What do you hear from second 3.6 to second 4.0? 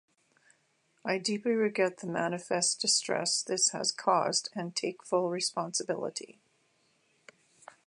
has